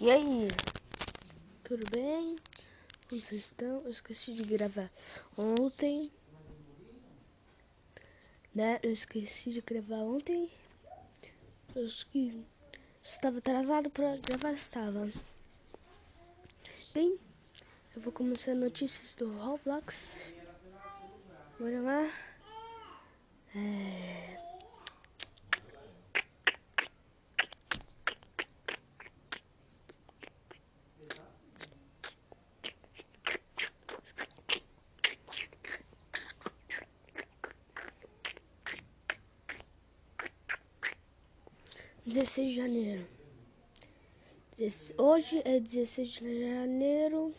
[0.00, 0.48] E aí?
[1.62, 2.36] Tudo bem?
[3.06, 3.82] Como vocês estão?
[3.84, 4.90] Eu esqueci de gravar
[5.36, 6.10] ontem.
[8.54, 8.80] Né?
[8.82, 10.50] Eu esqueci de gravar ontem.
[11.74, 11.84] Eu
[13.02, 15.06] estava atrasado para gravar, estava.
[16.94, 17.18] Bem,
[17.94, 20.32] eu vou começar notícias do Roblox.
[21.58, 22.10] Bora lá.
[23.54, 24.49] É...
[42.10, 43.06] Dezesseis de janeiro.
[44.98, 47.32] Hoje é 16 de janeiro.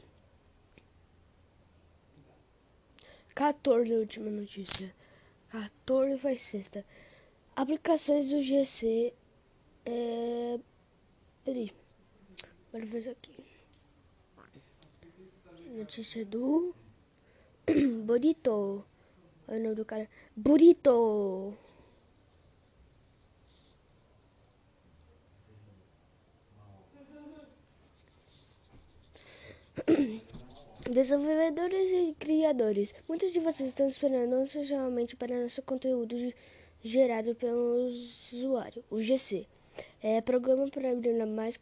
[3.35, 4.95] 14, última notícia.
[5.49, 6.85] 14 vai sexta.
[7.53, 9.13] Aplicações do GC.
[9.85, 10.57] É...
[11.43, 11.73] Peraí.
[12.71, 13.35] Bora ver isso aqui.
[15.67, 16.73] Notícia do.
[18.05, 18.85] Burito.
[19.49, 20.10] Olha o nome do cara.
[20.34, 21.57] Burito.
[30.90, 36.15] Desenvolvedores e criadores, muitos de vocês estão esperando ansiosamente para nosso conteúdo
[36.84, 39.48] gerado pelo usuário, o GC.
[40.04, 41.57] É programa para abrir mais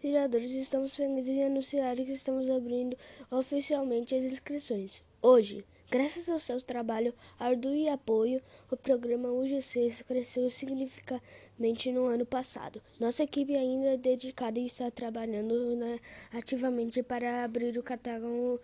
[0.00, 2.96] criadores e estamos felizes em anunciar que estamos abrindo
[3.30, 5.02] oficialmente as inscrições.
[5.20, 12.24] Hoje, graças ao seu trabalho árduo e apoio, o programa UGC cresceu significativamente no ano
[12.24, 12.80] passado.
[13.00, 15.98] Nossa equipe ainda é dedicada e está trabalhando né,
[16.32, 18.60] ativamente para abrir o catálogo,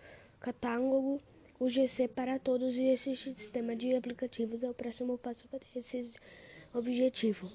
[1.59, 6.11] UGC para todos e esse sistema de aplicativos é o próximo passo para esse
[6.73, 7.49] objetivo.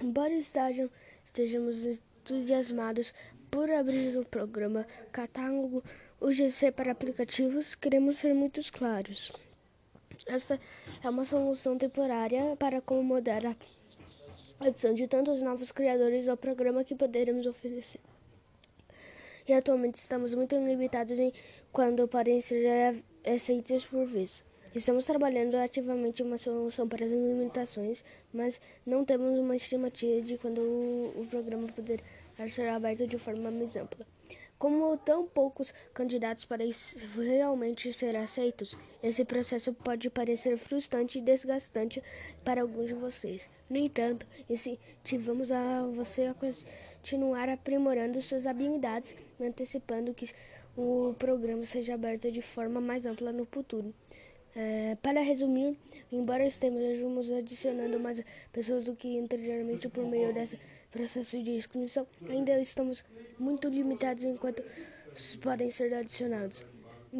[0.00, 3.12] Embora estejamos entusiasmados
[3.50, 5.82] por abrir o programa catálogo
[6.24, 9.30] UGC para aplicativos, queremos ser muito claros.
[10.26, 10.58] Esta
[11.02, 13.54] é uma solução temporária para acomodar a
[14.66, 18.00] adição de tantos novos criadores ao programa que poderemos oferecer.
[19.46, 21.30] E atualmente estamos muito limitados em
[21.70, 24.42] quando podem ser aceitos por vez.
[24.74, 28.02] Estamos trabalhando ativamente uma solução para as limitações,
[28.32, 32.02] mas não temos uma estimativa de quando o, o programa poderá
[32.48, 34.06] ser aberto de forma mais ampla.
[34.58, 42.02] Como tão poucos candidatos parecem realmente ser aceitos, esse processo pode parecer frustrante e desgastante
[42.44, 43.50] para alguns de vocês.
[43.68, 50.30] No entanto, incentivamos a você a continuar aprimorando suas habilidades, antecipando que
[50.76, 53.92] o programa seja aberto de forma mais ampla no futuro.
[54.56, 55.76] É, para resumir,
[56.12, 60.60] embora estejamos adicionando mais pessoas do que anteriormente por meio desse
[60.94, 63.04] processo de inscrição, ainda estamos
[63.36, 64.62] muito limitados enquanto
[65.42, 66.64] podem ser adicionados.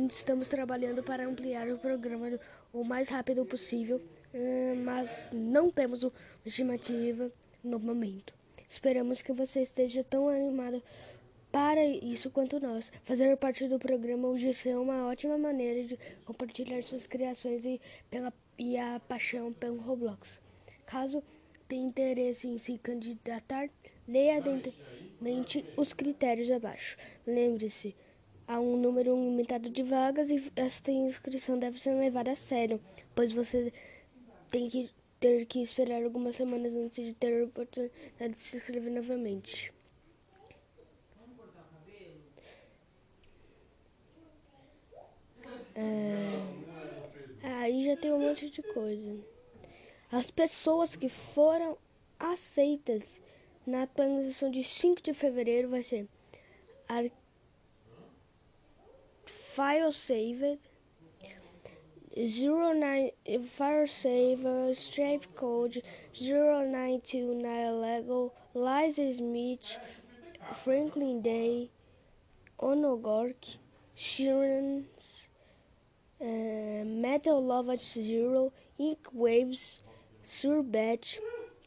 [0.09, 2.39] Estamos trabalhando para ampliar o programa
[2.73, 4.01] o mais rápido possível,
[4.33, 6.12] é, mas não temos uma
[6.47, 7.33] estimativa
[7.65, 8.33] no momento.
[8.69, 10.81] Esperamos que você esteja tão animado
[11.51, 12.93] para isso quanto nós.
[13.05, 18.33] Fazer parte do programa UGC é uma ótima maneira de compartilhar suas criações e, pela,
[18.56, 20.41] e a paixão pelo Roblox.
[20.87, 21.25] Caso
[21.69, 23.69] tenha interesse em se candidatar,
[24.06, 26.97] leia atentamente os critérios abaixo.
[27.26, 27.94] Lembre-se,
[28.47, 32.80] há um número limitado de vagas e esta inscrição deve ser levada a sério,
[33.14, 33.72] pois você
[34.50, 38.92] tem que ter que esperar algumas semanas antes de ter a oportunidade de se inscrever
[38.92, 39.72] novamente.
[45.75, 46.64] É...
[47.42, 49.19] Aí já tem um monte de coisa.
[50.14, 51.76] As pessoas que foram
[52.20, 53.20] aceitas
[53.66, 56.08] na atualização de 5 de fevereiro vai ser
[56.88, 57.10] Ar...
[59.26, 60.60] File Saved,
[62.16, 63.12] Zero Nine
[63.56, 65.82] Fire Saver, Stripe Code,
[66.16, 69.81] Zero Nine Two Nine Lego, Liza Smith,
[70.62, 71.72] Franklin Day,
[72.60, 73.58] Onogork,
[73.96, 75.28] Sheeran's
[76.20, 79.82] uh, Metal Lava Zero, Ink Waves,
[80.25, 81.19] Surbat,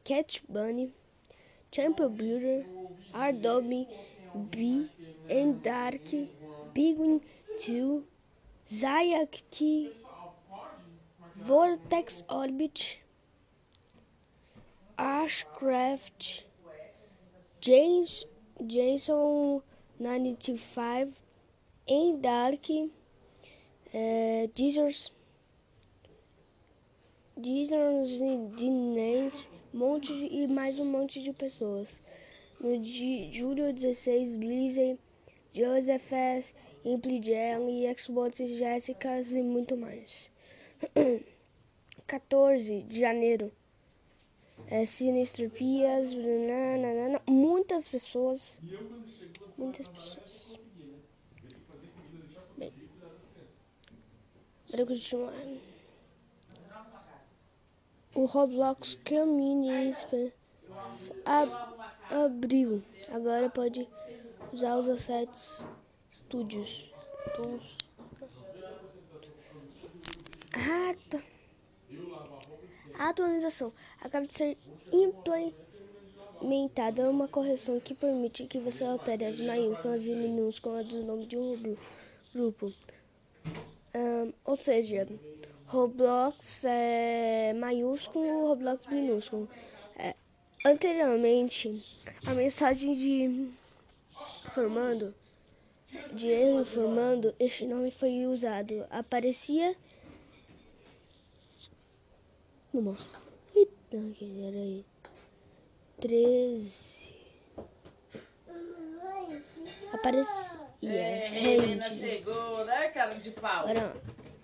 [0.04, 0.92] Catch Bunny,
[1.71, 2.65] Champion Builder,
[3.13, 3.88] Ardomi,
[4.50, 4.89] B,
[5.30, 6.09] and Dark,
[6.74, 6.98] Big
[7.59, 8.04] 2,
[8.68, 9.94] Zayak T,
[11.36, 12.98] Vortex Orbit,
[14.98, 16.45] Ashcraft,
[17.62, 18.25] James,
[18.65, 19.62] Jason
[20.00, 21.13] 95,
[21.88, 22.69] em Dark,
[23.94, 25.12] é, Deezers,
[27.38, 32.01] Deezers e Dinens, monte de, e mais um monte de pessoas.
[32.60, 35.00] no de julho 16, Blizzard,
[35.54, 40.31] Joseph S., Imple Jelly, Xbox Jéssicas e muito mais.
[42.07, 43.51] 14 de janeiro,
[44.66, 48.60] é, Sinisterpias, nananana, muitas pessoas,
[49.56, 50.60] muitas pessoas.
[52.57, 52.74] Bem,
[54.72, 55.34] para continuar.
[58.17, 60.33] O Roblox Community
[61.23, 61.51] ab
[62.09, 62.81] abriu.
[63.13, 63.87] Agora pode
[64.51, 65.63] usar os assets
[66.11, 66.91] estúdios.
[67.35, 67.77] Tools.
[70.51, 71.21] Rato.
[72.97, 73.71] A atualização
[74.01, 74.57] acaba de ser
[74.91, 81.37] implementada uma correção que permite que você altere as maiúsculas e minúsculas do nome de
[81.37, 81.77] um
[82.33, 82.73] grupo.
[83.93, 85.07] Um, ou seja,
[85.67, 89.49] Roblox é maiúsculo, Roblox minúsculo.
[89.97, 90.15] É,
[90.65, 91.83] anteriormente,
[92.25, 93.51] a mensagem de
[94.45, 95.13] informando,
[96.13, 98.85] de erro informando, este nome foi usado.
[98.89, 99.75] Aparecia.
[102.73, 103.19] Nossa.
[103.53, 104.85] Eita, que era aí.
[105.99, 106.97] 13.
[109.91, 110.67] Aparecia.
[110.81, 113.65] É, Helena chegou, né, cara de pau?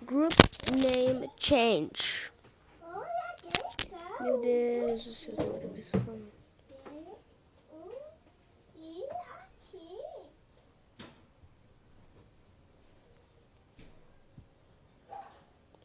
[0.05, 0.33] Group
[0.71, 2.31] Name Change.
[4.19, 6.33] Meu Deus do céu, tem muita pessoa falando.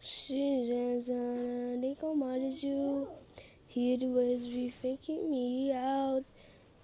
[0.00, 3.08] Seasons on a come as you.
[3.68, 6.24] Here was be faking me out.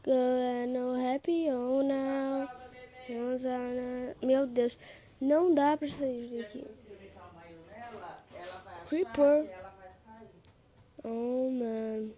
[0.04, 2.48] Girl, I know happy on now.
[4.22, 4.78] Meu Deus,
[5.20, 6.64] não dá pra sair daqui.
[8.94, 9.50] Creeper.
[11.02, 12.12] Oh man.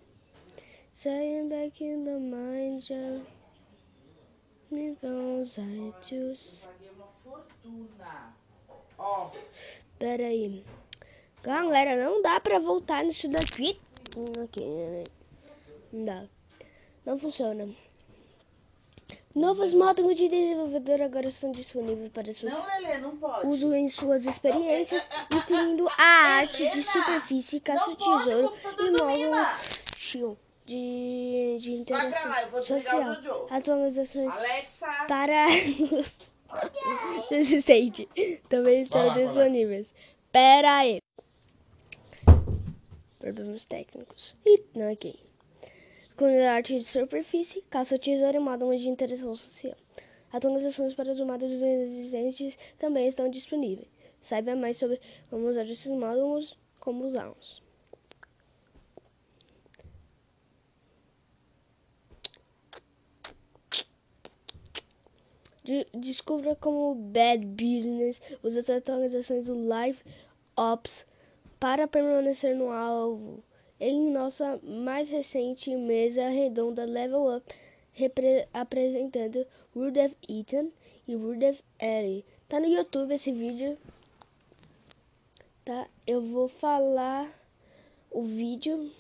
[0.93, 3.23] Saying back in the mind, já
[4.71, 4.95] me
[7.25, 8.35] fortuna.
[8.99, 9.31] Ó,
[9.99, 10.63] Pera aí.
[11.43, 13.81] Galera, não dá pra voltar nisso daqui.
[14.45, 15.05] Aqui, né?
[15.91, 16.27] Não dá.
[17.07, 17.75] Não funciona.
[19.37, 23.47] Novos módulos de desenvolvedor agora estão disponíveis para seu não, Lelê, não pode.
[23.47, 26.03] uso em suas experiências, incluindo a
[26.39, 28.51] arte de superfície, caça-tesouro
[29.15, 33.47] e módulos de, de Vai pra interação lá, eu vou desligar o social.
[33.51, 35.47] Atualizações Alexa, para
[37.39, 38.09] assistente
[38.49, 39.95] também estão disponíveis.
[40.33, 41.03] Pera aí.
[43.19, 44.35] Problemas técnicos.
[44.47, 45.15] E não, ok.
[46.25, 49.77] A arte de superfície, caça ao tesouro e módulos de interação social.
[50.33, 53.89] Atualizações para os módulos existentes também estão disponíveis.
[54.23, 57.63] Saiba mais sobre como usar esses módulos, como usá-los.
[65.63, 69.99] De- descubra como o Bad Business usa as atualizações do Live
[70.57, 71.07] Ops
[71.59, 73.43] para permanecer no alvo.
[73.79, 77.55] Em nossa mais recente mesa redonda Level Up,
[78.55, 80.71] apresentando Rudolph Eaton
[81.07, 82.25] e Rudolph Ellie.
[82.49, 83.77] Tá no YouTube esse vídeo.
[85.63, 85.89] Tá?
[86.07, 87.31] Eu vou falar
[88.11, 88.91] o vídeo,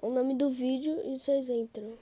[0.00, 1.98] o nome do vídeo e vocês entram.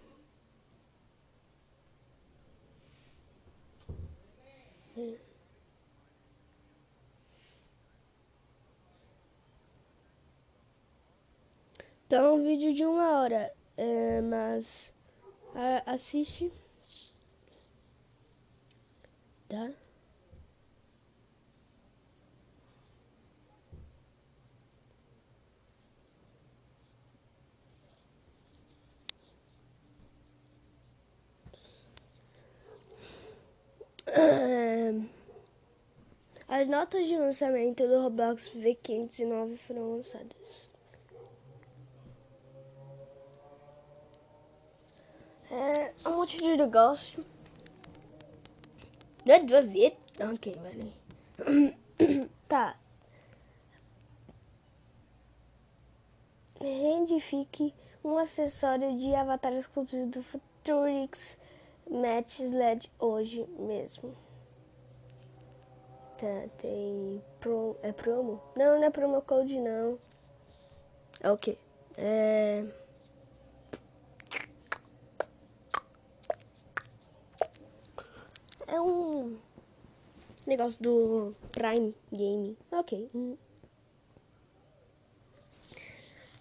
[12.09, 14.93] Então um vídeo de uma hora, é, mas
[15.55, 16.51] a- assiste,
[19.49, 19.71] tá?
[36.49, 40.68] As notas de lançamento do Roblox V509 foram lançadas.
[45.51, 47.25] É um monte de negócio.
[49.25, 49.97] Nada a ver.
[50.21, 52.29] Ok, velho.
[52.49, 52.77] tá.
[56.61, 57.75] Rendifique
[58.05, 61.39] um acessório de avatar exclusivo do Futurix
[61.89, 64.15] Match LED hoje mesmo.
[66.19, 67.23] Tá, tem.
[67.39, 68.43] Pro, é promo?
[68.57, 69.99] Não, não é promo code, não.
[71.21, 71.57] É o quê?
[71.97, 72.65] É.
[78.67, 79.39] É um
[80.49, 82.57] negócio do Prime Game.
[82.71, 83.11] Ok.
[83.15, 83.37] Hum.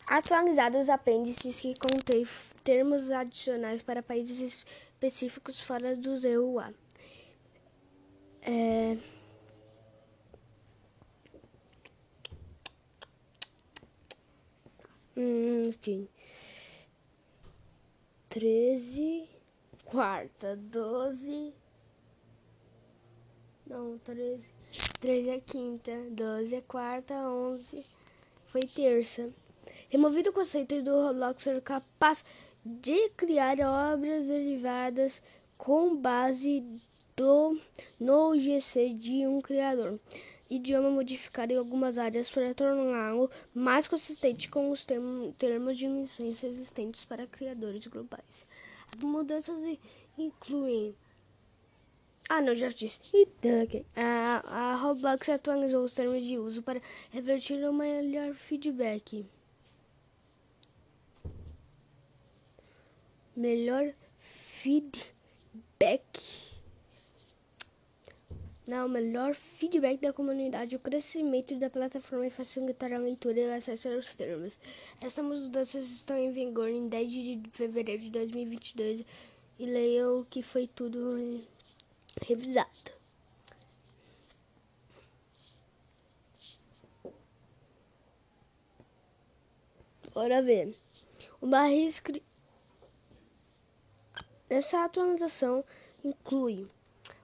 [0.07, 2.25] atualizados apêndices que contêm
[2.63, 6.73] termos adicionais para países específicos fora dos EUA.
[8.41, 8.97] É...
[15.17, 16.07] Hum, sim.
[18.29, 19.27] 13,
[19.83, 21.53] quarta, 12.
[23.69, 24.45] Não, 13.
[24.99, 27.85] 13 é quinta, 12 é quarta, 11
[28.47, 29.29] foi terça.
[29.89, 32.23] Removido o conceito do Roblox ser capaz
[32.63, 35.21] de criar obras derivadas
[35.57, 36.63] com base
[37.15, 37.59] do,
[37.99, 39.99] no GC de um criador.
[40.49, 47.03] Idioma modificado em algumas áreas para torná-lo mais consistente com os termos de licença existentes
[47.03, 48.45] para criadores globais.
[48.93, 49.57] As mudanças
[50.17, 50.95] incluem.
[52.29, 52.99] Ah, não, já disse.
[53.95, 56.81] A, a Roblox atualizou os termos de uso para
[57.11, 59.25] revertir o melhor feedback.
[63.37, 63.93] melhor
[64.61, 65.05] feedback.
[68.67, 73.53] Não, melhor feedback da comunidade, o crescimento da plataforma e facilitar a leitura e o
[73.53, 74.59] acesso aos termos.
[74.99, 79.05] Essas mudanças estão em vigor em 10 de fevereiro de 2022
[79.57, 81.17] e leiam que foi tudo
[82.21, 82.97] revisado.
[90.13, 90.75] Bora ver.
[91.41, 92.27] Uma reescrição
[94.49, 95.61] essa atualização
[96.03, 96.69] inclui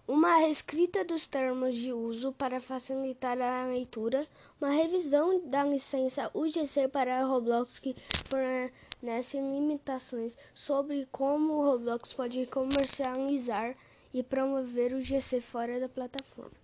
[0.05, 4.27] uma reescrita dos termos de uso para facilitar a leitura,
[4.59, 7.95] uma revisão da licença UGC para Roblox que
[8.27, 13.77] fornece limitações sobre como o Roblox pode comercializar
[14.13, 16.63] e promover o GC fora da plataforma.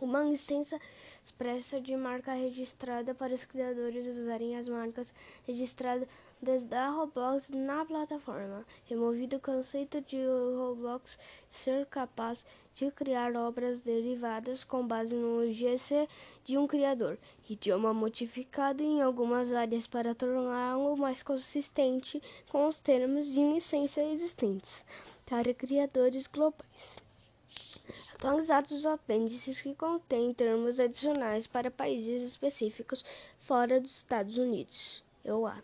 [0.00, 0.78] Uma licença
[1.22, 5.14] expressa de marca registrada para os criadores usarem as marcas
[5.46, 6.08] registradas
[6.68, 10.18] da Roblox na plataforma, removido o conceito de
[10.58, 11.16] Roblox
[11.48, 16.08] ser capaz de criar obras derivadas com base no GC
[16.44, 17.16] de um criador,
[17.48, 24.84] idioma modificado em algumas áreas para torná-lo mais consistente com os termos de licença existentes
[25.26, 26.98] para criadores globais.
[28.14, 33.04] Atualizados os apêndices que contêm termos adicionais para países específicos
[33.40, 35.02] fora dos Estados Unidos.
[35.24, 35.62] Eu a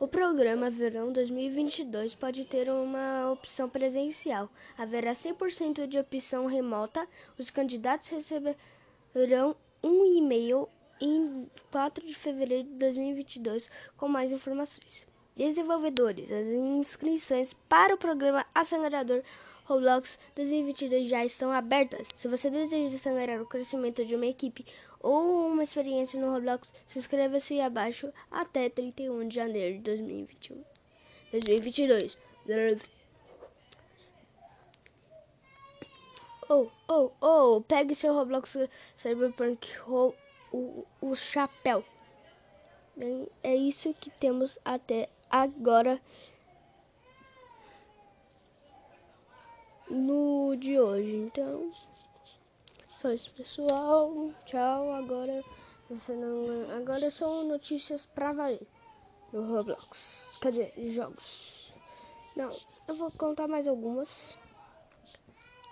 [0.00, 4.48] o programa Verão 2022 pode ter uma opção presencial.
[4.76, 7.04] Haverá 100% de opção remota.
[7.36, 10.68] Os candidatos receberão um e-mail
[11.00, 15.04] em 4 de fevereiro de 2022 com mais informações.
[15.38, 19.22] Desenvolvedores, as inscrições para o programa Acelerador
[19.66, 22.08] Roblox 2022 já estão abertas.
[22.16, 24.66] Se você deseja acelerar o crescimento de uma equipe
[24.98, 30.64] ou uma experiência no Roblox, se inscreva-se abaixo até 31 de janeiro de 2021.
[31.30, 32.18] 2022.
[36.48, 38.56] Oh, oh, oh, pegue seu Roblox
[38.96, 40.12] Cyberpunk o,
[40.52, 41.84] o, o chapéu.
[42.96, 46.00] Bem, é isso que temos até agora.
[49.90, 51.16] no de hoje.
[51.16, 51.72] Então,
[52.98, 54.30] só isso, pessoal.
[54.44, 54.92] Tchau.
[54.92, 55.44] Agora,
[56.08, 58.66] não, agora são notícias pra valer
[59.32, 60.38] no Roblox.
[60.40, 61.74] Quer dizer, jogos.
[62.36, 62.54] Não,
[62.86, 64.38] eu vou contar mais algumas,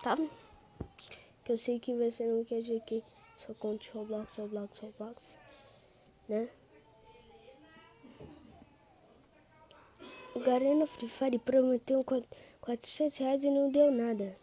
[0.03, 0.17] tá?
[1.43, 3.03] Que eu sei que você não quer dizer que
[3.37, 5.39] só conte Roblox, Roblox, Roblox,
[6.27, 6.49] né?
[10.37, 12.05] O Garena Free Fire prometeu
[12.61, 14.37] 400 reais e não deu nada.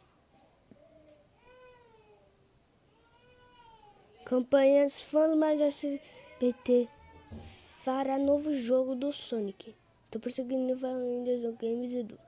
[4.24, 6.88] Campanhas fãs mais SBT
[7.84, 9.72] fará novo jogo do Sonic.
[10.10, 12.18] Tô perseguindo Valenders Games Edu.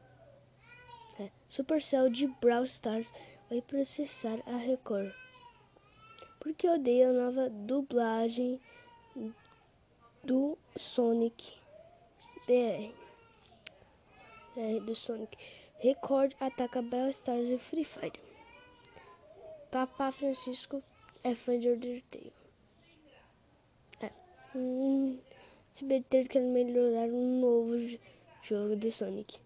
[1.18, 1.28] É.
[1.48, 3.12] Supercell de Brawl Stars
[3.50, 5.12] vai processar a Record.
[6.38, 8.60] Porque odeia a nova dublagem
[10.22, 11.52] do Sonic
[12.46, 13.05] BR.
[14.56, 15.36] BR do Sonic.
[15.78, 18.18] Record ataca Brawl Stars e Free Fire.
[19.70, 20.82] Papa Francisco
[21.22, 22.32] é fã de Undertale.
[24.00, 24.10] É.
[24.54, 25.18] Hum,
[25.74, 27.98] SBT quer melhorar um novo
[28.42, 29.38] jogo de Sonic.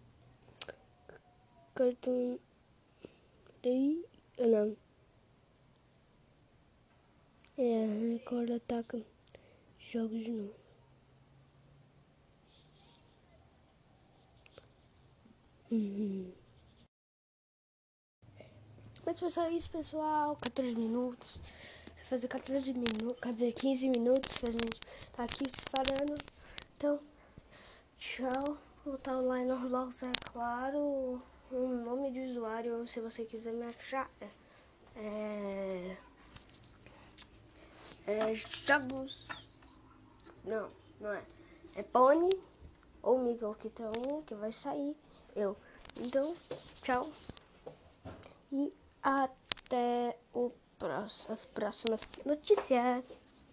[1.74, 2.38] Cartoon.
[3.64, 4.04] Daí.
[4.38, 4.76] Não.
[7.58, 9.02] É, Record ataca
[9.80, 10.54] jogos de novo.
[19.06, 20.36] Mas foi só isso, pessoal.
[20.36, 21.40] 14 minutos.
[22.08, 24.80] fazer 14 minutos, quer dizer, 15 minutos que a gente
[25.12, 26.18] tá aqui se falando.
[26.76, 27.00] Então,
[27.98, 28.58] tchau.
[28.84, 31.22] Vou estar online no Roblox, é claro.
[31.50, 34.28] O nome de usuário, se você quiser me achar, é.
[38.06, 38.34] É.
[38.34, 39.26] Jogos.
[40.44, 41.22] Não, não é.
[41.76, 42.30] É Pony
[43.02, 44.96] ou Miguel que tem um que vai sair.
[45.34, 45.56] Eu.
[45.96, 46.36] Então,
[46.82, 47.10] tchau.
[48.52, 48.72] E
[49.02, 53.19] até o próximo, as próximas notícias.